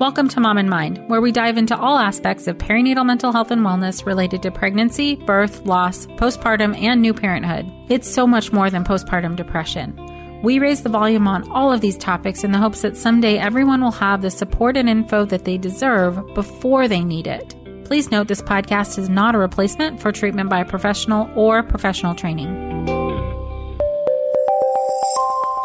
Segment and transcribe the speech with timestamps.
[0.00, 3.52] Welcome to Mom and Mind, where we dive into all aspects of perinatal mental health
[3.52, 7.70] and wellness related to pregnancy, birth, loss, postpartum, and new parenthood.
[7.88, 9.96] It's so much more than postpartum depression.
[10.42, 13.82] We raise the volume on all of these topics in the hopes that someday everyone
[13.82, 17.54] will have the support and info that they deserve before they need it.
[17.84, 22.16] Please note this podcast is not a replacement for treatment by a professional or professional
[22.16, 22.48] training.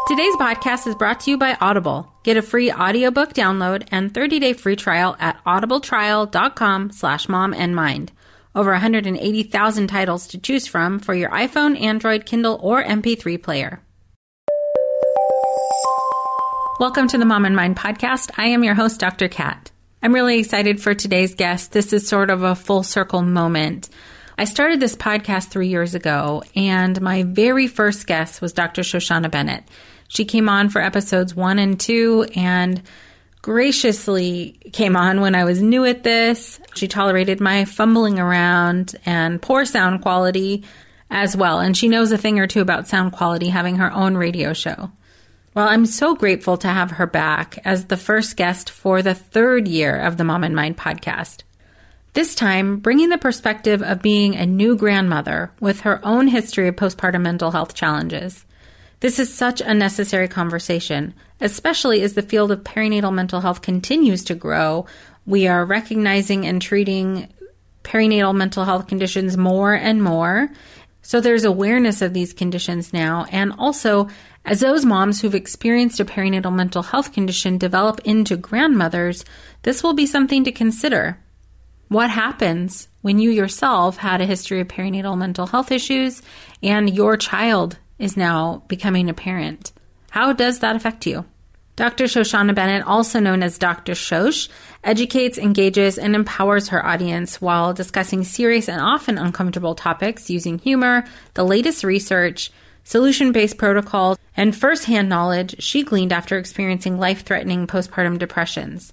[0.06, 2.09] Today's podcast is brought to you by Audible.
[2.22, 8.12] Get a free audiobook download and 30-day free trial at audibletrial.com slash mom and mind.
[8.54, 13.80] Over 180,000 titles to choose from for your iPhone, Android, Kindle, or MP3 player.
[16.78, 18.30] Welcome to the Mom and Mind podcast.
[18.36, 19.28] I am your host, Dr.
[19.28, 19.70] Kat.
[20.02, 21.72] I'm really excited for today's guest.
[21.72, 23.88] This is sort of a full circle moment.
[24.36, 28.82] I started this podcast three years ago, and my very first guest was Dr.
[28.82, 29.64] Shoshana Bennett.
[30.10, 32.82] She came on for episodes one and two and
[33.42, 36.60] graciously came on when I was new at this.
[36.74, 40.64] She tolerated my fumbling around and poor sound quality
[41.12, 41.60] as well.
[41.60, 44.90] And she knows a thing or two about sound quality, having her own radio show.
[45.54, 49.68] Well, I'm so grateful to have her back as the first guest for the third
[49.68, 51.44] year of the Mom and Mind podcast.
[52.14, 56.74] This time, bringing the perspective of being a new grandmother with her own history of
[56.74, 58.44] postpartum mental health challenges.
[59.00, 64.24] This is such a necessary conversation, especially as the field of perinatal mental health continues
[64.24, 64.86] to grow.
[65.24, 67.32] We are recognizing and treating
[67.82, 70.50] perinatal mental health conditions more and more.
[71.00, 73.24] So there's awareness of these conditions now.
[73.32, 74.08] And also,
[74.44, 79.24] as those moms who've experienced a perinatal mental health condition develop into grandmothers,
[79.62, 81.18] this will be something to consider.
[81.88, 86.20] What happens when you yourself had a history of perinatal mental health issues
[86.62, 89.72] and your child is now becoming a parent.
[90.10, 91.24] How does that affect you?
[91.76, 92.04] Dr.
[92.04, 93.92] Shoshana Bennett, also known as Dr.
[93.92, 94.48] Shosh,
[94.84, 101.04] educates, engages, and empowers her audience while discussing serious and often uncomfortable topics using humor,
[101.34, 102.50] the latest research,
[102.84, 108.92] solution based protocols, and firsthand knowledge she gleaned after experiencing life threatening postpartum depressions.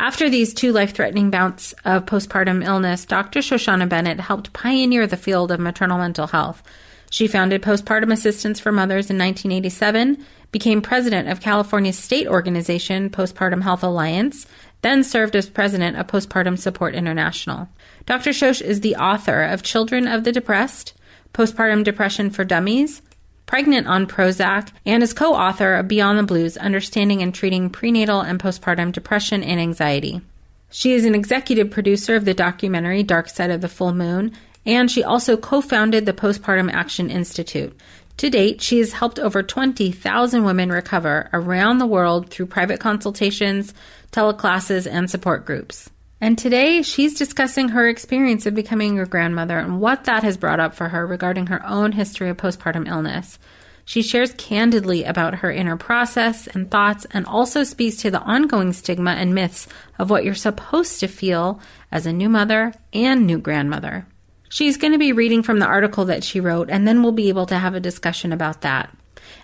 [0.00, 3.40] After these two life threatening bouts of postpartum illness, Dr.
[3.40, 6.62] Shoshana Bennett helped pioneer the field of maternal mental health
[7.10, 13.62] she founded Postpartum Assistance for Mothers in 1987, became president of California's state organization, Postpartum
[13.62, 14.46] Health Alliance,
[14.82, 17.68] then served as president of Postpartum Support International.
[18.06, 18.30] Dr.
[18.30, 20.94] Shosh is the author of Children of the Depressed,
[21.32, 23.02] Postpartum Depression for Dummies,
[23.46, 28.20] Pregnant on Prozac, and is co author of Beyond the Blues Understanding and Treating Prenatal
[28.20, 30.20] and Postpartum Depression and Anxiety.
[30.68, 34.32] She is an executive producer of the documentary Dark Side of the Full Moon
[34.66, 37.74] and she also co founded the Postpartum Action Institute.
[38.18, 43.74] To date, she has helped over 20,000 women recover around the world through private consultations,
[44.10, 45.90] teleclasses, and support groups.
[46.18, 50.60] And today, she's discussing her experience of becoming a grandmother and what that has brought
[50.60, 53.38] up for her regarding her own history of postpartum illness.
[53.84, 58.72] She shares candidly about her inner process and thoughts and also speaks to the ongoing
[58.72, 61.60] stigma and myths of what you're supposed to feel
[61.92, 64.06] as a new mother and new grandmother.
[64.56, 67.28] She's going to be reading from the article that she wrote, and then we'll be
[67.28, 68.90] able to have a discussion about that.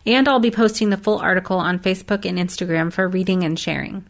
[0.06, 4.06] And I'll be posting the full article on Facebook and Instagram for reading and sharing.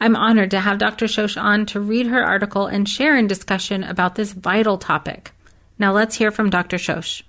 [0.00, 1.06] I'm honored to have Dr.
[1.06, 5.30] Shosh on to read her article and share in discussion about this vital topic.
[5.78, 6.78] Now let's hear from Dr.
[6.78, 7.22] Shosh.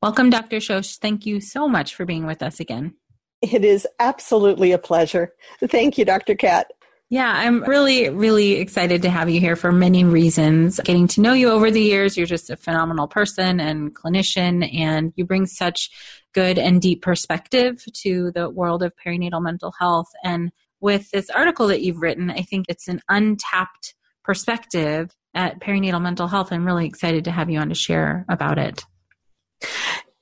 [0.00, 0.58] Welcome, Dr.
[0.58, 0.98] Shosh.
[0.98, 2.94] Thank you so much for being with us again.
[3.42, 5.34] It is absolutely a pleasure.
[5.64, 6.36] Thank you, Dr.
[6.36, 6.70] Kat.
[7.08, 10.80] Yeah, I'm really, really excited to have you here for many reasons.
[10.80, 15.12] Getting to know you over the years, you're just a phenomenal person and clinician, and
[15.14, 15.90] you bring such
[16.34, 20.08] good and deep perspective to the world of perinatal mental health.
[20.24, 20.50] And
[20.80, 23.94] with this article that you've written, I think it's an untapped
[24.24, 26.52] perspective at perinatal mental health.
[26.52, 28.84] I'm really excited to have you on to share about it.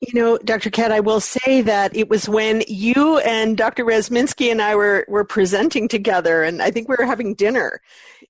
[0.07, 0.71] You know, Dr.
[0.71, 3.85] Kat, I will say that it was when you and Dr.
[3.85, 7.81] Rezminsky and I were, were presenting together, and I think we were having dinner,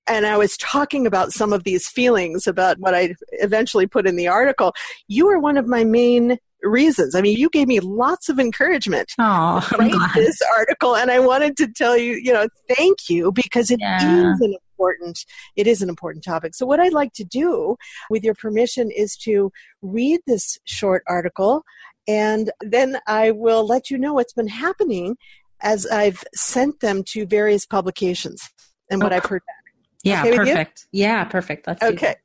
[0.07, 4.15] and I was talking about some of these feelings about what I eventually put in
[4.15, 4.73] the article.
[5.07, 7.15] You were one of my main reasons.
[7.15, 9.67] I mean, you gave me lots of encouragement oh,
[10.15, 14.33] this article, and I wanted to tell you, you know, thank you because it yeah.
[14.33, 15.25] is an important
[15.55, 16.53] it is an important topic.
[16.55, 17.77] So what i'd like to do
[18.09, 19.51] with your permission is to
[19.81, 21.63] read this short article
[22.07, 25.17] and then i will let you know what's been happening
[25.61, 28.49] as i've sent them to various publications
[28.89, 29.55] and what oh, i've heard back.
[30.03, 30.87] Yeah okay perfect.
[30.91, 31.67] Yeah perfect.
[31.67, 32.15] Let's okay.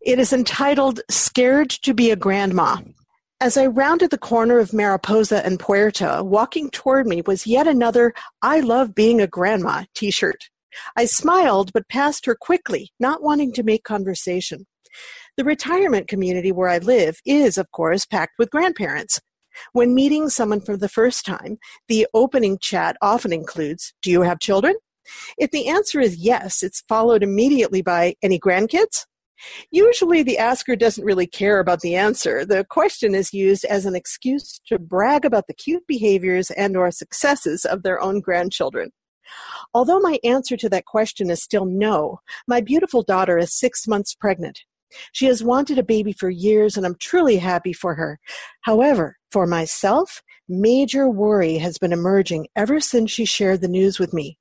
[0.00, 2.78] It is entitled scared to be a grandma.
[3.40, 8.14] As I rounded the corner of Mariposa and Puerta, walking toward me was yet another
[8.40, 10.48] I love being a grandma t shirt.
[10.96, 14.66] I smiled, but passed her quickly, not wanting to make conversation.
[15.36, 19.20] The retirement community where I live is, of course, packed with grandparents.
[19.72, 21.58] When meeting someone for the first time,
[21.88, 24.74] the opening chat often includes Do you have children?
[25.38, 29.06] If the answer is yes, it's followed immediately by Any grandkids?
[29.70, 32.44] Usually, the asker doesn't really care about the answer.
[32.44, 36.90] The question is used as an excuse to brag about the cute behaviors and or
[36.92, 38.92] successes of their own grandchildren.
[39.74, 44.14] Although my answer to that question is still no, my beautiful daughter is six months
[44.14, 44.60] pregnant.
[45.12, 48.18] She has wanted a baby for years, and I'm truly happy for her.
[48.62, 54.12] However, for myself, major worry has been emerging ever since she shared the news with
[54.12, 54.38] me.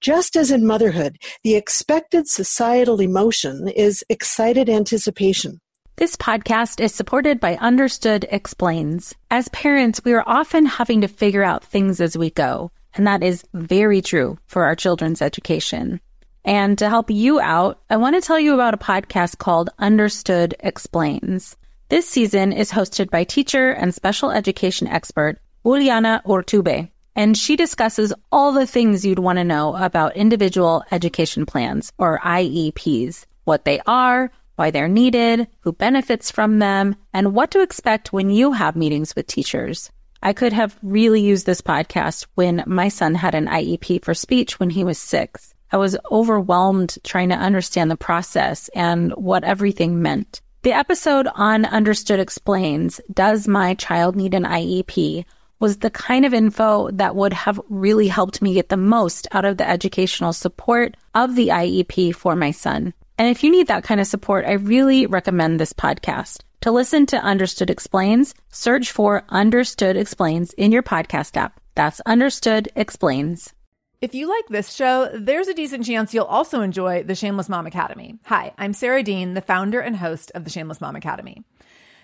[0.00, 5.60] Just as in motherhood, the expected societal emotion is excited anticipation.
[5.96, 9.14] This podcast is supported by Understood Explains.
[9.30, 12.70] As parents, we are often having to figure out things as we go.
[12.94, 16.00] And that is very true for our children's education.
[16.44, 20.54] And to help you out, I want to tell you about a podcast called Understood
[20.60, 21.56] Explains.
[21.88, 28.14] This season is hosted by teacher and special education expert Juliana Urtubey, and she discusses
[28.30, 33.80] all the things you'd want to know about individual education plans, or IEPs, what they
[33.86, 38.76] are, why they're needed, who benefits from them, and what to expect when you have
[38.76, 39.90] meetings with teachers.
[40.22, 44.58] I could have really used this podcast when my son had an IEP for speech
[44.58, 45.54] when he was six.
[45.70, 50.40] I was overwhelmed trying to understand the process and what everything meant.
[50.62, 55.24] The episode on Understood Explains Does My Child Need an IEP?
[55.60, 59.44] was the kind of info that would have really helped me get the most out
[59.44, 62.94] of the educational support of the IEP for my son.
[63.18, 66.42] And if you need that kind of support, I really recommend this podcast.
[66.62, 71.60] To listen to Understood Explains, search for Understood Explains in your podcast app.
[71.76, 73.54] That's Understood Explains.
[74.00, 77.68] If you like this show, there's a decent chance you'll also enjoy the Shameless Mom
[77.68, 78.16] Academy.
[78.24, 81.44] Hi, I'm Sarah Dean, the founder and host of the Shameless Mom Academy.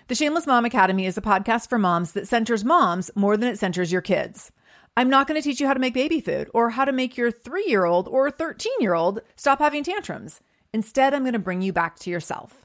[0.07, 3.59] The Shameless Mom Academy is a podcast for moms that centers moms more than it
[3.59, 4.53] centers your kids.
[4.95, 7.17] I'm not going to teach you how to make baby food or how to make
[7.17, 10.39] your three year old or 13 year old stop having tantrums.
[10.73, 12.64] Instead, I'm going to bring you back to yourself.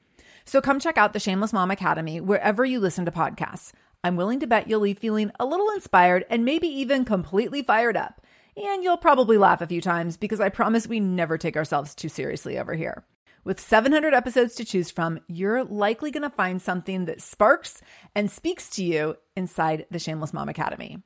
[0.45, 3.71] So come check out the Shameless Mom Academy wherever you listen to podcasts.
[4.03, 7.95] I'm willing to bet you'll leave feeling a little inspired and maybe even completely fired
[7.95, 8.21] up.
[8.57, 12.09] And you'll probably laugh a few times because I promise we never take ourselves too
[12.09, 13.05] seriously over here.
[13.43, 17.81] With 700 episodes to choose from, you're likely going to find something that sparks
[18.13, 20.97] and speaks to you inside the Shameless Mom Academy.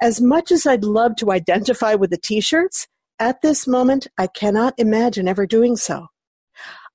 [0.00, 2.86] As much as I'd love to identify with the t shirts,
[3.18, 6.08] at this moment, I cannot imagine ever doing so.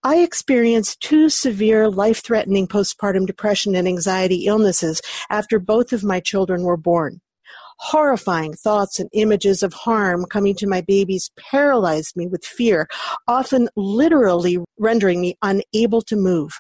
[0.03, 6.19] I experienced two severe life threatening postpartum depression and anxiety illnesses after both of my
[6.19, 7.21] children were born.
[7.77, 12.87] Horrifying thoughts and images of harm coming to my babies paralyzed me with fear,
[13.27, 16.59] often literally rendering me unable to move.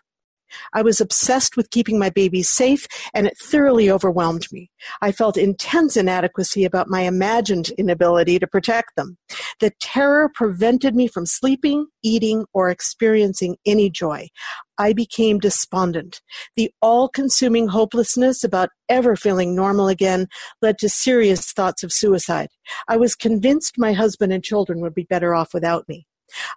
[0.73, 4.69] I was obsessed with keeping my babies safe, and it thoroughly overwhelmed me.
[5.01, 9.17] I felt intense inadequacy about my imagined inability to protect them.
[9.59, 14.29] The terror prevented me from sleeping, eating, or experiencing any joy.
[14.77, 16.21] I became despondent.
[16.55, 20.27] The all consuming hopelessness about ever feeling normal again
[20.61, 22.49] led to serious thoughts of suicide.
[22.87, 26.07] I was convinced my husband and children would be better off without me.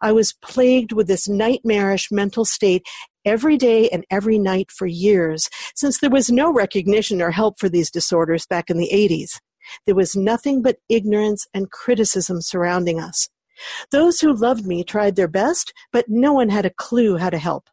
[0.00, 2.86] I was plagued with this nightmarish mental state
[3.24, 7.68] every day and every night for years, since there was no recognition or help for
[7.68, 9.40] these disorders back in the 80s.
[9.86, 13.28] There was nothing but ignorance and criticism surrounding us.
[13.90, 17.38] Those who loved me tried their best, but no one had a clue how to
[17.38, 17.68] help.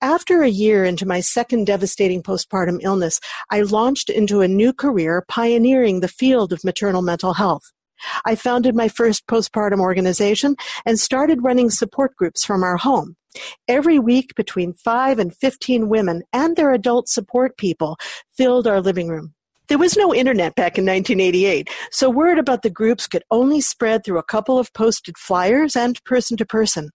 [0.00, 5.24] After a year into my second devastating postpartum illness, I launched into a new career
[5.28, 7.72] pioneering the field of maternal mental health.
[8.24, 13.16] I founded my first postpartum organization and started running support groups from our home.
[13.68, 17.96] Every week, between 5 and 15 women and their adult support people
[18.36, 19.34] filled our living room.
[19.68, 24.04] There was no internet back in 1988, so word about the groups could only spread
[24.04, 26.90] through a couple of posted flyers and person to person.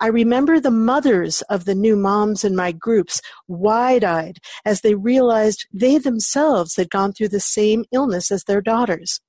[0.00, 4.94] I remember the mothers of the new moms in my groups wide eyed as they
[4.94, 9.20] realized they themselves had gone through the same illness as their daughters.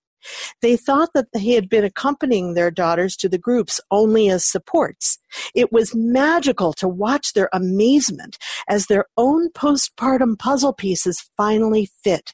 [0.61, 5.17] They thought that he had been accompanying their daughters to the groups only as supports.
[5.55, 8.37] It was magical to watch their amazement
[8.67, 12.33] as their own postpartum puzzle pieces finally fit.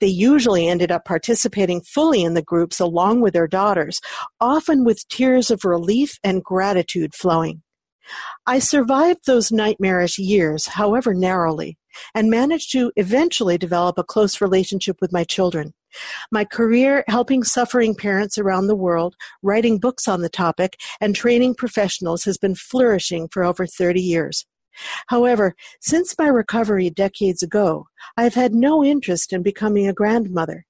[0.00, 4.00] They usually ended up participating fully in the groups along with their daughters,
[4.40, 7.62] often with tears of relief and gratitude flowing.
[8.46, 11.78] I survived those nightmarish years, however narrowly,
[12.14, 15.72] and managed to eventually develop a close relationship with my children.
[16.30, 21.54] My career helping suffering parents around the world, writing books on the topic, and training
[21.54, 24.46] professionals has been flourishing for over 30 years.
[25.08, 27.86] However, since my recovery decades ago,
[28.16, 30.66] I have had no interest in becoming a grandmother.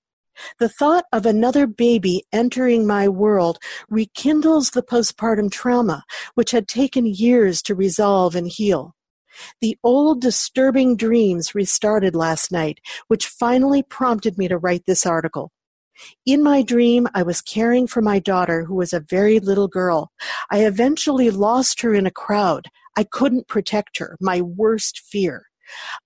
[0.59, 6.05] The thought of another baby entering my world rekindles the postpartum trauma,
[6.35, 8.95] which had taken years to resolve and heal.
[9.61, 15.53] The old disturbing dreams restarted last night, which finally prompted me to write this article.
[16.27, 20.11] In my dream, I was caring for my daughter, who was a very little girl.
[20.51, 22.69] I eventually lost her in a crowd.
[22.97, 25.47] I couldn't protect her, my worst fear.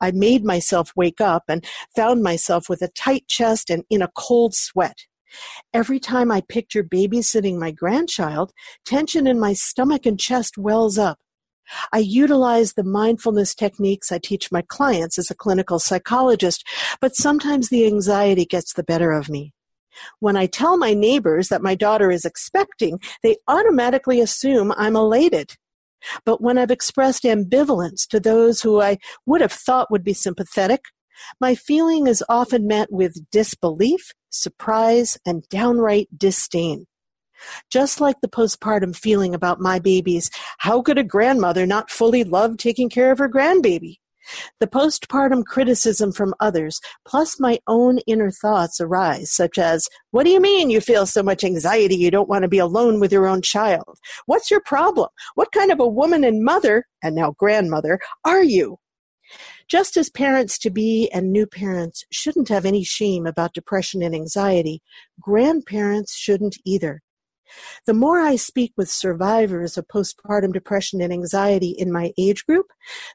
[0.00, 1.66] I made myself wake up and
[1.96, 4.98] found myself with a tight chest and in a cold sweat.
[5.74, 8.52] Every time I picture babysitting my grandchild,
[8.84, 11.18] tension in my stomach and chest wells up.
[11.92, 16.66] I utilize the mindfulness techniques I teach my clients as a clinical psychologist,
[17.00, 19.52] but sometimes the anxiety gets the better of me.
[20.20, 25.56] When I tell my neighbors that my daughter is expecting, they automatically assume I'm elated.
[26.24, 30.82] But when I've expressed ambivalence to those who I would have thought would be sympathetic,
[31.40, 36.86] my feeling is often met with disbelief, surprise, and downright disdain.
[37.70, 42.56] Just like the postpartum feeling about my babies, how could a grandmother not fully love
[42.56, 43.96] taking care of her grandbaby?
[44.60, 50.30] The postpartum criticism from others, plus my own inner thoughts arise, such as, What do
[50.30, 53.26] you mean you feel so much anxiety you don't want to be alone with your
[53.26, 53.98] own child?
[54.26, 55.08] What's your problem?
[55.34, 58.78] What kind of a woman and mother, and now grandmother, are you?
[59.68, 64.14] Just as parents to be and new parents shouldn't have any shame about depression and
[64.14, 64.82] anxiety,
[65.20, 67.02] grandparents shouldn't either.
[67.86, 72.66] The more I speak with survivors of postpartum depression and anxiety in my age group,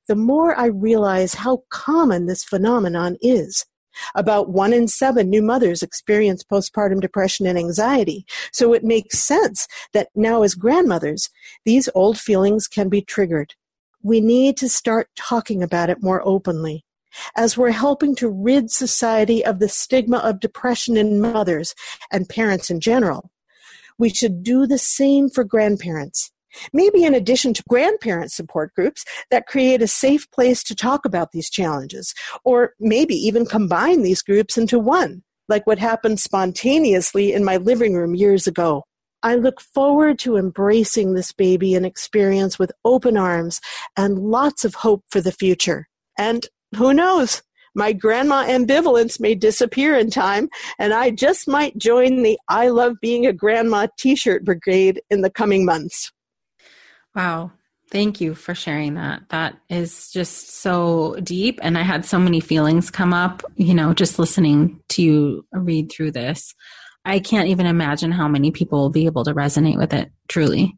[0.07, 3.65] the more I realize how common this phenomenon is.
[4.15, 9.67] About one in seven new mothers experience postpartum depression and anxiety, so it makes sense
[9.93, 11.29] that now, as grandmothers,
[11.63, 13.53] these old feelings can be triggered.
[14.01, 16.85] We need to start talking about it more openly
[17.35, 21.75] as we're helping to rid society of the stigma of depression in mothers
[22.11, 23.29] and parents in general.
[23.97, 26.31] We should do the same for grandparents.
[26.71, 31.31] Maybe in addition to grandparent support groups that create a safe place to talk about
[31.31, 37.43] these challenges, or maybe even combine these groups into one, like what happened spontaneously in
[37.43, 38.83] my living room years ago.
[39.23, 43.61] I look forward to embracing this baby and experience with open arms
[43.95, 45.87] and lots of hope for the future.
[46.17, 46.45] And
[46.75, 47.41] who knows?
[47.75, 50.49] My grandma ambivalence may disappear in time,
[50.79, 55.21] and I just might join the I Love Being a Grandma t shirt brigade in
[55.21, 56.11] the coming months.
[57.15, 57.51] Wow.
[57.91, 59.21] Thank you for sharing that.
[59.29, 61.59] That is just so deep.
[61.61, 65.91] And I had so many feelings come up, you know, just listening to you read
[65.91, 66.55] through this.
[67.05, 70.75] I can't even imagine how many people will be able to resonate with it truly.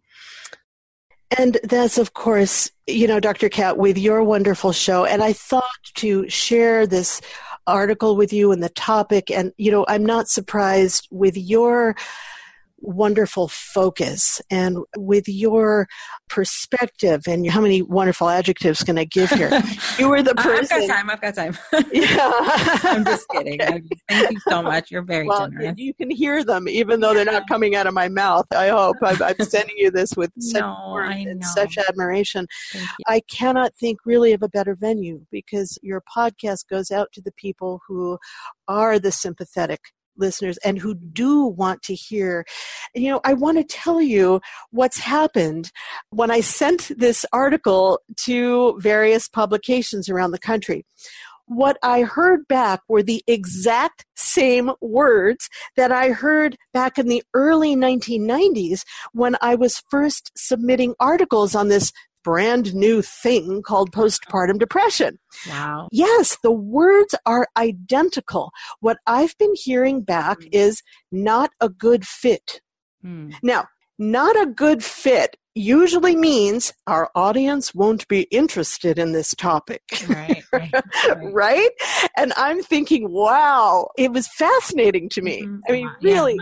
[1.38, 3.50] And that's, of course, you know, Dr.
[3.50, 5.06] Kat, with your wonderful show.
[5.06, 5.64] And I thought
[5.96, 7.22] to share this
[7.68, 9.32] article with you and the topic.
[9.32, 11.96] And, you know, I'm not surprised with your
[12.86, 15.88] wonderful focus and with your
[16.30, 19.52] perspective and how many wonderful adjectives can I give here?
[19.98, 20.78] You were the person.
[20.78, 21.10] I've got time.
[21.10, 21.58] I've got time.
[21.94, 22.32] yeah.
[22.84, 23.60] I'm just kidding.
[24.10, 24.92] Thank you so much.
[24.92, 25.76] You're very well, generous.
[25.78, 28.46] You can hear them even though they're not coming out of my mouth.
[28.54, 28.98] I hope.
[29.02, 32.48] I'm, I'm sending you this with such, no, and such admiration.
[33.08, 37.32] I cannot think really of a better venue because your podcast goes out to the
[37.34, 38.18] people who
[38.68, 39.80] are the sympathetic
[40.18, 42.46] listeners and who do want to hear.
[42.94, 44.42] You know, I want to tell you
[44.72, 45.72] what's happened
[46.10, 50.86] when I sent this article to various publications around the country.
[51.48, 57.22] What I heard back were the exact same words that I heard back in the
[57.36, 58.82] early 1990s
[59.14, 61.92] when I was first submitting articles on this
[62.26, 65.20] brand new thing called postpartum depression.
[65.48, 65.88] Wow.
[65.92, 68.52] Yes, the words are identical.
[68.80, 70.50] What I've been hearing back mm.
[70.52, 72.62] is not a good fit.
[73.06, 73.36] Mm.
[73.44, 73.66] Now,
[74.00, 79.84] not a good fit usually means our audience won't be interested in this topic.
[80.10, 81.18] Right, right, right.
[81.32, 81.70] right?
[82.18, 85.44] And I'm thinking, wow, it was fascinating to me.
[85.44, 85.60] Mm-hmm.
[85.70, 86.38] I mean, really.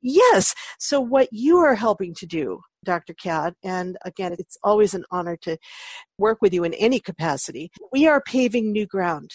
[0.00, 0.54] Yes.
[0.78, 3.14] So, what you are helping to do Dr.
[3.14, 3.54] Kat.
[3.62, 5.58] And again, it's always an honor to
[6.18, 7.70] work with you in any capacity.
[7.92, 9.32] We are paving new ground.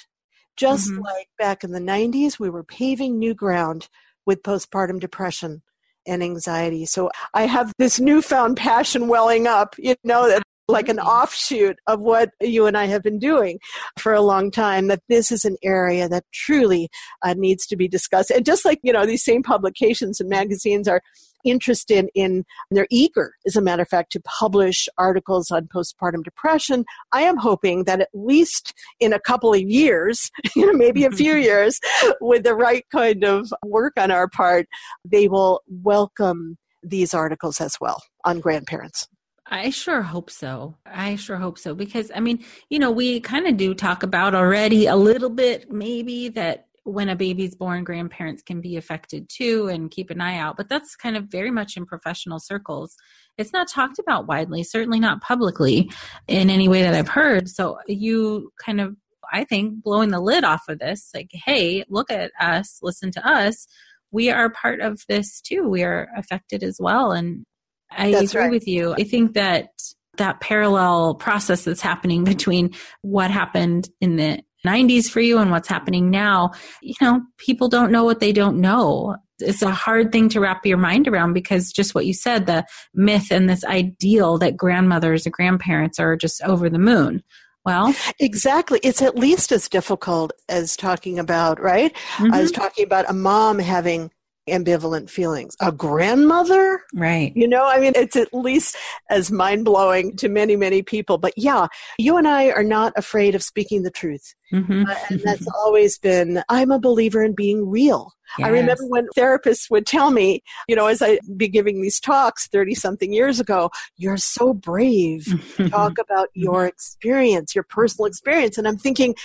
[0.56, 1.02] Just mm-hmm.
[1.02, 3.90] like back in the 90s, we were paving new ground
[4.26, 5.62] with postpartum depression
[6.08, 6.86] and anxiety.
[6.86, 12.32] So I have this newfound passion welling up, you know, like an offshoot of what
[12.42, 13.60] you and I have been doing
[13.98, 16.90] for a long time, that this is an area that truly
[17.24, 18.32] uh, needs to be discussed.
[18.32, 21.02] And just like, you know, these same publications and magazines are
[21.48, 26.86] interested in, they're eager, as a matter of fact, to publish articles on postpartum depression.
[27.12, 31.12] I am hoping that at least in a couple of years, you know, maybe a
[31.12, 31.80] few years,
[32.22, 34.68] with the right kind of work on our part,
[35.06, 39.08] they will welcome these articles as well on grandparents.
[39.50, 40.76] I sure hope so.
[40.86, 44.36] I sure hope so because I mean, you know, we kind of do talk about
[44.36, 49.68] already a little bit maybe that when a baby's born, grandparents can be affected too
[49.68, 50.56] and keep an eye out.
[50.56, 52.96] But that's kind of very much in professional circles.
[53.38, 55.92] It's not talked about widely, certainly not publicly
[56.28, 57.50] in any way that I've heard.
[57.50, 58.96] So you kind of,
[59.32, 63.28] I think, blowing the lid off of this, like, hey, look at us, listen to
[63.28, 63.68] us.
[64.12, 65.68] We are part of this too.
[65.68, 67.12] We are affected as well.
[67.12, 67.46] And
[67.92, 68.52] I that's agree right.
[68.52, 68.94] with you.
[68.94, 69.72] I think that
[70.16, 72.72] that parallel process that's happening between
[73.02, 77.92] what happened in the 90s for you and what's happening now, you know, people don't
[77.92, 79.16] know what they don't know.
[79.40, 82.66] It's a hard thing to wrap your mind around because just what you said, the
[82.94, 87.24] myth and this ideal that grandmothers and grandparents are just over the moon.
[87.64, 88.80] Well, exactly.
[88.82, 91.94] It's at least as difficult as talking about, right?
[92.16, 92.34] Mm-hmm.
[92.34, 94.10] I was talking about a mom having
[94.48, 95.56] ambivalent feelings.
[95.62, 96.82] A grandmother?
[96.94, 97.34] Right.
[97.36, 98.76] You know, I mean, it's at least
[99.10, 101.18] as mind blowing to many, many people.
[101.18, 104.34] But yeah, you and I are not afraid of speaking the truth.
[104.54, 104.84] Mm-hmm.
[104.88, 108.14] Uh, and that's always been, I'm a believer in being real.
[108.38, 108.48] Yes.
[108.48, 112.48] I remember when therapists would tell me, you know, as I'd be giving these talks
[112.48, 118.58] 30 something years ago, you're so brave to talk about your experience, your personal experience.
[118.58, 119.16] And I'm thinking,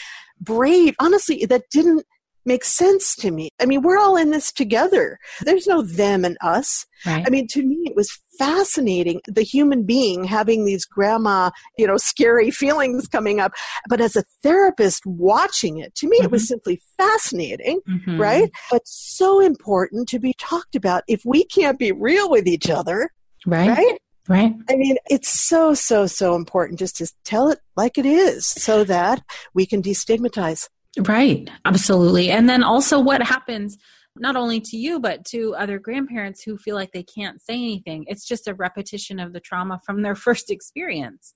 [0.40, 2.06] brave, honestly, that didn't
[2.44, 3.48] makes sense to me.
[3.60, 5.18] I mean, we're all in this together.
[5.42, 6.86] There's no them and us.
[7.06, 7.24] Right.
[7.26, 11.96] I mean, to me, it was fascinating the human being having these grandma, you know,
[11.96, 13.52] scary feelings coming up.
[13.88, 16.26] But as a therapist watching it, to me, mm-hmm.
[16.26, 16.48] it was mm-hmm.
[16.48, 18.20] simply fascinating, mm-hmm.
[18.20, 18.50] right?
[18.70, 21.04] But so important to be talked about.
[21.08, 23.10] If we can't be real with each other,
[23.46, 23.68] right?
[23.68, 23.98] Right?
[24.28, 24.54] Right.
[24.70, 28.84] I mean, it's so, so, so important just to tell it like it is so
[28.84, 29.20] that
[29.52, 30.68] we can destigmatize.
[30.98, 31.48] Right.
[31.64, 32.30] Absolutely.
[32.30, 33.78] And then also what happens
[34.16, 38.04] not only to you but to other grandparents who feel like they can't say anything.
[38.08, 41.34] It's just a repetition of the trauma from their first experience.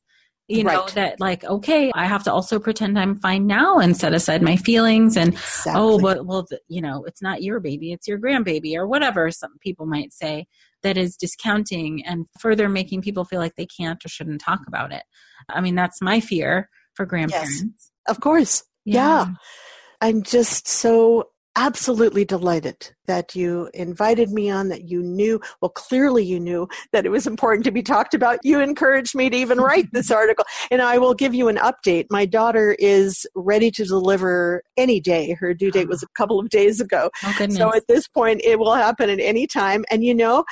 [0.48, 0.94] You know right.
[0.94, 4.54] that like okay, I have to also pretend I'm fine now and set aside my
[4.54, 5.72] feelings and oh, exactly.
[5.74, 9.58] oh, but well, you know, it's not your baby, it's your grandbaby or whatever some
[9.58, 10.46] people might say
[10.84, 14.92] that is discounting and further making people feel like they can't or shouldn't talk about
[14.92, 15.02] it.
[15.48, 17.62] I mean, that's my fear for grandparents.
[17.64, 18.62] Yes, of course.
[18.86, 19.26] Yeah.
[19.26, 19.34] yeah.
[20.00, 26.22] I'm just so absolutely delighted that you invited me on, that you knew, well, clearly
[26.22, 28.38] you knew that it was important to be talked about.
[28.44, 30.44] You encouraged me to even write this article.
[30.70, 32.06] And I will give you an update.
[32.10, 35.32] My daughter is ready to deliver any day.
[35.32, 37.10] Her due date was a couple of days ago.
[37.24, 39.84] Oh, so at this point, it will happen at any time.
[39.90, 40.44] And you know,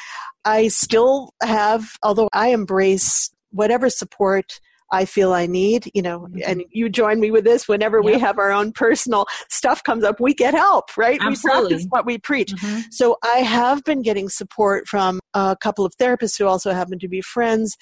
[0.46, 4.58] I still have, although I embrace whatever support
[4.92, 6.40] I feel I need, you know, mm-hmm.
[6.46, 8.14] and you join me with this whenever yep.
[8.14, 11.18] we have our own personal stuff comes up, we get help, right?
[11.20, 11.62] Absolutely.
[11.62, 12.52] We practice what we preach.
[12.52, 12.80] Mm-hmm.
[12.90, 17.08] So I have been getting support from a couple of therapists who also happen to
[17.08, 17.76] be friends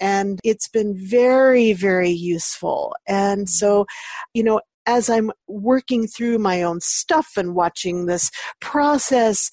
[0.00, 3.86] and it's been very very useful and so
[4.32, 9.50] you know as i'm working through my own stuff and watching this process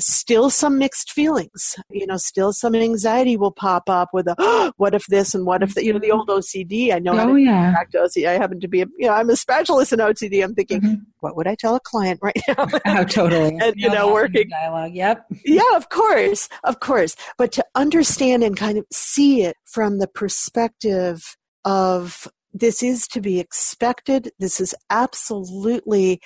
[0.00, 1.76] still some mixed feelings.
[1.90, 5.46] You know, still some anxiety will pop up with a oh, what if this and
[5.46, 6.92] what if the, you know the old OCD.
[6.92, 7.18] I know.
[7.18, 7.74] Oh yeah.
[7.94, 8.26] OCD.
[8.26, 10.42] I happen to be a you know I'm a specialist in OCD.
[10.42, 11.02] I'm thinking, mm-hmm.
[11.20, 12.66] what would I tell a client right now?
[12.86, 13.56] oh, totally.
[13.62, 14.94] and you know, working dialogue.
[14.94, 15.26] Yep.
[15.44, 17.16] yeah, of course, of course.
[17.38, 23.20] But to understand and kind of see it from the perspective of this is to
[23.20, 24.32] be expected.
[24.38, 26.20] This is absolutely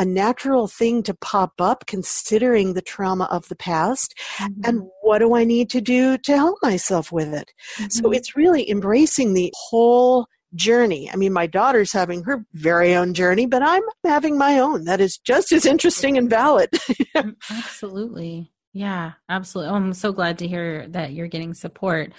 [0.00, 4.62] a natural thing to pop up considering the trauma of the past mm-hmm.
[4.64, 7.52] and what do i need to do to help myself with it?
[7.76, 7.88] Mm-hmm.
[7.90, 11.08] so it's really embracing the whole journey.
[11.12, 14.84] I mean my daughter's having her very own journey but i'm having my own.
[14.84, 16.70] That is just as interesting and valid.
[17.20, 22.12] Mm, absolutely yeah absolutely oh, i'm so glad to hear that you're getting support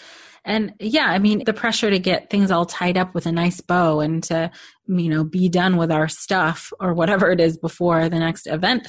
[0.43, 3.61] and yeah, I mean, the pressure to get things all tied up with a nice
[3.61, 4.51] bow and to,
[4.87, 8.87] you know, be done with our stuff or whatever it is before the next event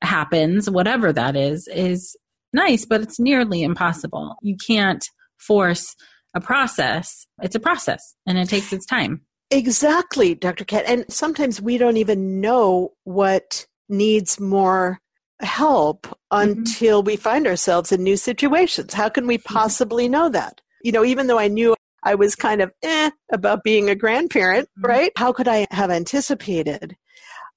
[0.00, 2.16] happens, whatever that is, is
[2.52, 4.36] nice, but it's nearly impossible.
[4.42, 5.04] You can't
[5.38, 5.96] force
[6.34, 7.26] a process.
[7.42, 9.22] It's a process and it takes its time.
[9.50, 10.64] Exactly, Dr.
[10.64, 10.84] Kat.
[10.86, 15.01] And sometimes we don't even know what needs more
[15.42, 16.50] help mm-hmm.
[16.50, 17.06] until mm-hmm.
[17.06, 18.94] we find ourselves in new situations.
[18.94, 19.54] How can we mm-hmm.
[19.54, 20.60] possibly know that?
[20.82, 24.68] you know, even though I knew I was kind of eh about being a grandparent,
[24.68, 24.86] mm-hmm.
[24.86, 25.12] right?
[25.16, 26.96] How could I have anticipated,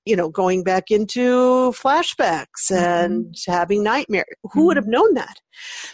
[0.06, 2.84] you know, going back into flashbacks mm-hmm.
[2.84, 4.26] and having nightmares?
[4.43, 4.65] Who mm-hmm.
[4.67, 5.41] would have known that?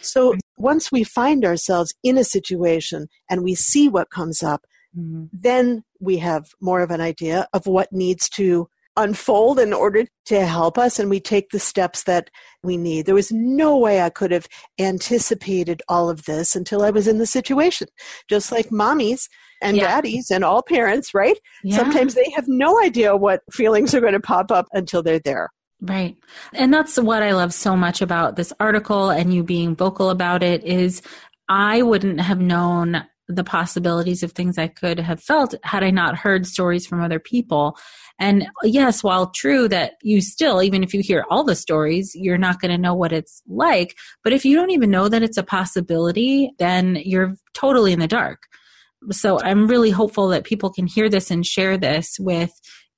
[0.02, 4.66] So once we find ourselves in a situation and we see what comes up,
[4.98, 5.26] mm-hmm.
[5.32, 10.46] then we have more of an idea of what needs to unfold in order to
[10.46, 12.30] help us and we take the steps that
[12.64, 13.06] we need.
[13.06, 14.48] There was no way I could have
[14.80, 17.88] anticipated all of this until I was in the situation.
[18.30, 19.28] Just like mommies
[19.62, 19.88] and yeah.
[19.88, 21.38] daddies and all parents, right?
[21.64, 21.78] Yeah.
[21.78, 25.50] Sometimes they have no idea what feelings are going to pop up until they're there.
[25.82, 26.16] Right.
[26.54, 30.44] And that's what I love so much about this article and you being vocal about
[30.44, 31.02] it is
[31.50, 36.18] I wouldn't have known the possibilities of things I could have felt had I not
[36.18, 37.78] heard stories from other people.
[38.20, 42.38] And yes, while true that you still, even if you hear all the stories, you're
[42.38, 43.96] not going to know what it's like.
[44.24, 48.08] But if you don't even know that it's a possibility, then you're totally in the
[48.08, 48.44] dark.
[49.12, 52.52] So I'm really hopeful that people can hear this and share this with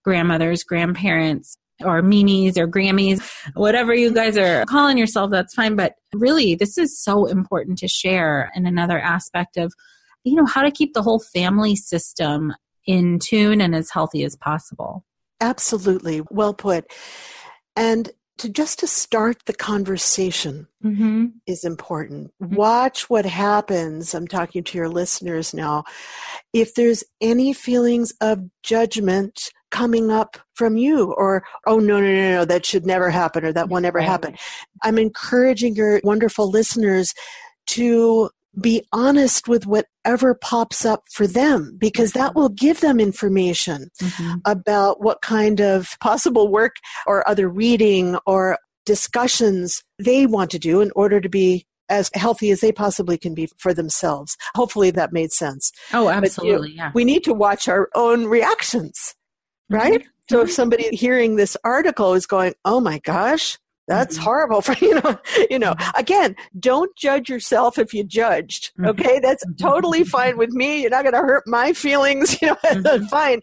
[0.04, 3.22] grandmothers, grandparents, or Mimis or Grammys,
[3.56, 5.76] whatever you guys are calling yourself, that's fine.
[5.76, 9.74] But really, this is so important to share in another aspect of,
[10.24, 12.54] you know, how to keep the whole family system
[12.86, 15.06] in tune and as healthy as possible.
[15.42, 16.22] Absolutely.
[16.30, 16.86] Well put.
[17.76, 21.28] And to just to start the conversation mm-hmm.
[21.46, 22.32] is important.
[22.42, 22.56] Mm-hmm.
[22.56, 24.14] Watch what happens.
[24.16, 25.84] I'm talking to your listeners now.
[26.52, 32.32] If there's any feelings of judgment coming up from you or oh no no no
[32.32, 34.38] no that should never happen or that will never happen
[34.84, 37.12] i'm encouraging your wonderful listeners
[37.66, 42.40] to be honest with whatever pops up for them because that mm-hmm.
[42.40, 44.36] will give them information mm-hmm.
[44.46, 46.76] about what kind of possible work
[47.08, 52.50] or other reading or discussions they want to do in order to be as healthy
[52.52, 54.38] as they possibly can be for themselves.
[54.56, 55.72] Hopefully that made sense.
[55.94, 56.54] Oh, absolutely.
[56.54, 56.92] But, you know, yeah.
[56.94, 59.16] We need to watch our own reactions,
[59.70, 60.00] right?
[60.00, 60.08] Mm-hmm.
[60.30, 60.54] So if mm-hmm.
[60.54, 63.58] somebody hearing this article is going, "Oh my gosh,
[63.88, 64.24] that's mm-hmm.
[64.24, 65.18] horrible for you know
[65.50, 66.00] you know mm-hmm.
[66.00, 68.86] again don't judge yourself if you judged mm-hmm.
[68.86, 69.56] okay that's mm-hmm.
[69.56, 73.06] totally fine with me you're not going to hurt my feelings you know mm-hmm.
[73.06, 73.42] fine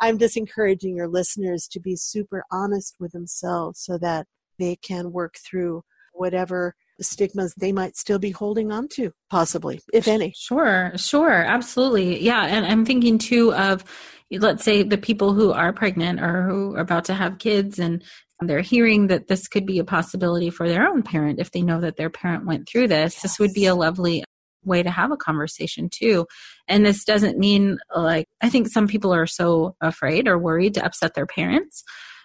[0.00, 4.26] i'm just encouraging your listeners to be super honest with themselves so that
[4.58, 10.06] they can work through whatever stigmas they might still be holding on to possibly if
[10.06, 13.82] any sure sure absolutely yeah and i'm thinking too of
[14.30, 18.02] let's say the people who are pregnant or who are about to have kids and
[18.48, 21.80] they're hearing that this could be a possibility for their own parent if they know
[21.80, 23.14] that their parent went through this.
[23.14, 23.22] Yes.
[23.22, 24.24] This would be a lovely
[24.64, 26.26] way to have a conversation too.
[26.68, 30.84] And this doesn't mean like, I think some people are so afraid or worried to
[30.84, 31.82] upset their parents,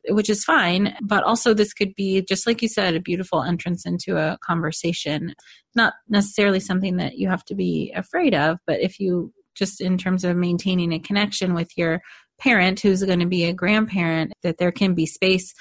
[0.09, 0.95] which is fine.
[1.01, 5.33] But also, this could be, just like you said, a beautiful entrance into a conversation.
[5.75, 9.97] Not necessarily something that you have to be afraid of, but if you just in
[9.97, 11.99] terms of maintaining a connection with your
[12.39, 15.53] parent who's going to be a grandparent, that there can be space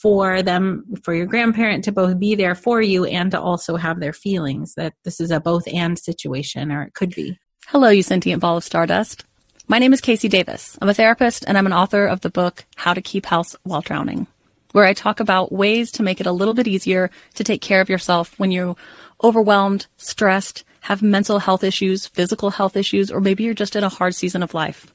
[0.00, 4.00] for them, for your grandparent to both be there for you and to also have
[4.00, 7.38] their feelings that this is a both and situation, or it could be.
[7.66, 9.24] Hello, you sentient ball of stardust.
[9.66, 10.78] My name is KC Davis.
[10.80, 13.82] I'm a therapist and I'm an author of the book How to Keep House While
[13.82, 14.26] Drowning,
[14.72, 17.80] where I talk about ways to make it a little bit easier to take care
[17.80, 18.76] of yourself when you're
[19.22, 23.88] overwhelmed, stressed, have mental health issues, physical health issues, or maybe you're just in a
[23.90, 24.94] hard season of life.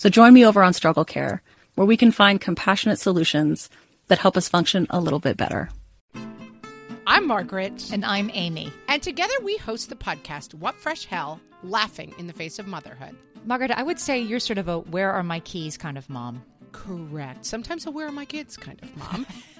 [0.00, 1.42] So join me over on Struggle Care,
[1.74, 3.68] where we can find compassionate solutions
[4.08, 5.68] that help us function a little bit better.
[7.06, 7.92] I'm Margaret.
[7.92, 8.72] And I'm Amy.
[8.88, 13.14] And together we host the podcast, What Fresh Hell Laughing in the Face of Motherhood.
[13.44, 16.42] Margaret, I would say you're sort of a where are my keys kind of mom.
[16.72, 17.44] Correct.
[17.44, 19.26] Sometimes a where are my kids kind of mom.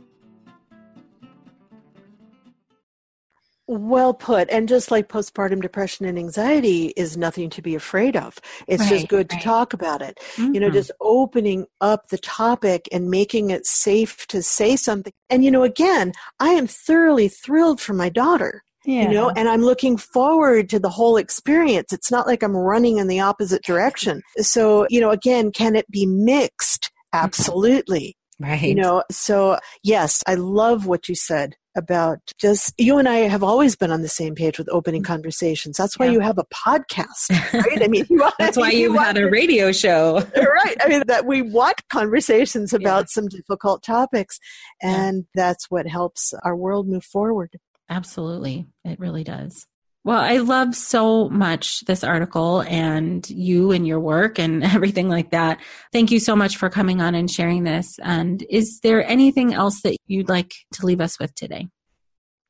[3.67, 4.49] Well put.
[4.49, 8.39] And just like postpartum depression and anxiety is nothing to be afraid of.
[8.67, 10.19] It's Right, just good to talk about it.
[10.37, 10.73] You know, Mhm.
[10.73, 15.13] just opening up the topic and making it safe to say something.
[15.29, 18.63] And, you know, again, I am thoroughly thrilled for my daughter.
[18.83, 19.03] yeah.
[19.03, 21.93] You know, and I'm looking forward to the whole experience.
[21.93, 24.23] It's not like I'm running in the opposite direction.
[24.37, 26.89] So, you know, again, can it be mixed?
[27.13, 28.17] Absolutely.
[28.39, 28.61] right.
[28.63, 33.43] You know, so yes, I love what you said about just you and I have
[33.43, 35.05] always been on the same page with opening mm.
[35.05, 35.77] conversations.
[35.77, 36.11] That's why Yeah.
[36.13, 37.83] you have a podcast, right?
[37.83, 40.19] I mean, you want, That's why you you've had a radio show.
[40.35, 40.77] right.
[40.81, 44.39] I mean, that we want conversations about some difficult topics,
[44.81, 45.07] Yeah.
[45.07, 47.57] and that's what helps our world move forward.
[47.89, 48.67] Absolutely.
[48.85, 49.67] It really does.
[50.03, 55.31] Well, I love so much this article and you and your work and everything like
[55.31, 55.59] that.
[55.91, 57.99] Thank you so much for coming on and sharing this.
[58.01, 61.67] And is there anything else that you'd like to leave us with today?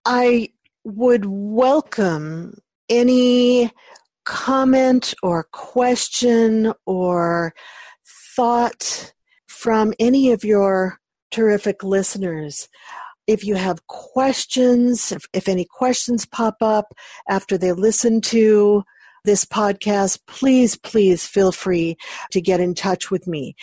[0.06, 0.50] I
[0.84, 2.58] would welcome
[2.90, 3.72] any
[4.26, 7.54] comment or question or
[8.36, 9.14] thought
[9.48, 11.00] from any of your
[11.32, 12.70] terrific listeners.
[13.28, 16.94] If you have questions, if, if any questions pop up
[17.30, 18.84] after they listen to
[19.24, 21.96] this podcast, please, please feel free
[22.32, 23.56] to get in touch with me.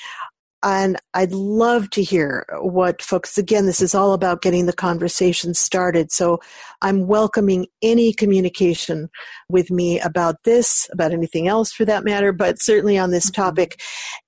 [0.62, 5.54] And I'd love to hear what folks, again, this is all about getting the conversation
[5.54, 6.10] started.
[6.10, 6.40] So
[6.82, 9.08] I'm welcoming any communication
[9.48, 13.40] with me about this, about anything else for that matter, but certainly on this mm-hmm.
[13.40, 13.80] topic.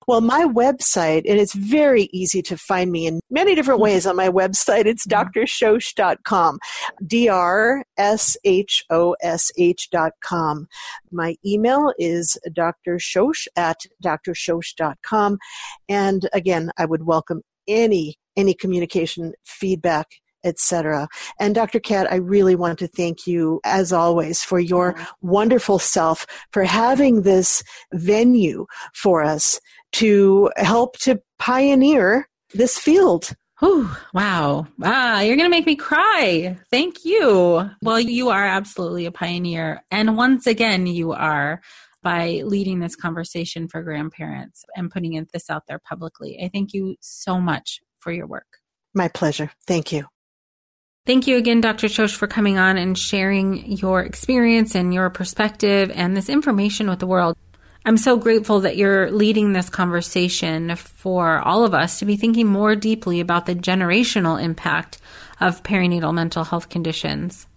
[0.06, 4.16] Well, my website, and it's very easy to find me in many different ways on
[4.16, 4.86] my website.
[4.86, 5.38] It's mm-hmm.
[5.38, 6.58] drshosh.com,
[7.06, 10.66] D R S H O S H.com.
[11.12, 15.38] My email is drshosh at drshosh.com.
[15.88, 20.06] And again, I would welcome any any communication, feedback,
[20.44, 21.08] etc.
[21.38, 21.80] And Dr.
[21.80, 27.22] Kat, I really want to thank you, as always, for your wonderful self, for having
[27.22, 29.60] this venue for us
[29.92, 33.34] to help to pioneer this field.
[33.60, 34.66] Whew, wow.
[34.82, 36.56] Ah, you're going to make me cry.
[36.70, 37.70] Thank you.
[37.82, 39.82] Well, you are absolutely a pioneer.
[39.90, 41.60] And once again, you are
[42.02, 46.40] by leading this conversation for grandparents and putting this out there publicly.
[46.42, 48.46] I thank you so much for your work.
[48.94, 49.50] My pleasure.
[49.66, 50.06] Thank you.
[51.10, 51.88] Thank you again, Dr.
[51.88, 57.00] Shosh, for coming on and sharing your experience and your perspective and this information with
[57.00, 57.36] the world.
[57.84, 62.46] I'm so grateful that you're leading this conversation for all of us to be thinking
[62.46, 65.00] more deeply about the generational impact
[65.40, 67.48] of perinatal mental health conditions.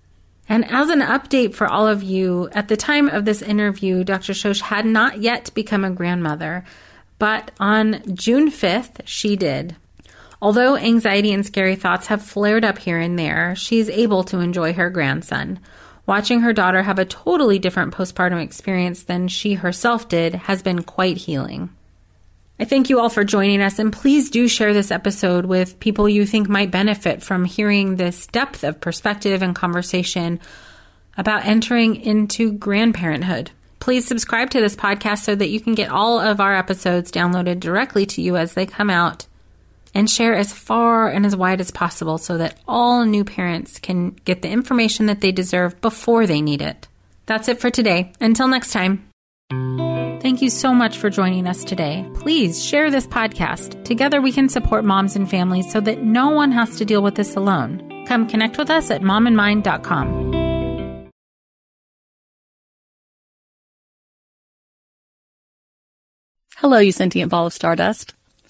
[0.50, 4.34] And as an update for all of you, at the time of this interview, Dr.
[4.34, 6.66] Shosh had not yet become a grandmother,
[7.20, 9.76] but on June 5th, she did.
[10.44, 14.42] Although anxiety and scary thoughts have flared up here and there, she is able to
[14.42, 15.62] enjoy her grandson.
[16.06, 20.84] Watching her daughter have a totally different postpartum experience than she herself did has been
[20.84, 21.70] quite healing.
[22.60, 26.10] I thank you all for joining us, and please do share this episode with people
[26.10, 30.42] you think might benefit from hearing this depth of perspective and conversation
[31.16, 33.48] about entering into grandparenthood.
[33.80, 37.62] Please subscribe to this podcast so that you can get all of our episodes downloaded
[37.62, 39.26] directly to you as they come out
[39.94, 44.12] and share as far and as wide as possible so that all new parents can
[44.26, 46.88] get the information that they deserve before they need it.
[47.26, 48.12] That's it for today.
[48.20, 49.10] Until next time.
[50.22, 52.10] Thank you so much for joining us today.
[52.16, 53.84] Please share this podcast.
[53.84, 57.16] Together we can support moms and families so that no one has to deal with
[57.16, 58.06] this alone.
[58.08, 60.24] Come connect with us at momandmind.com.
[66.56, 68.14] Hello, you sentient ball of stardust.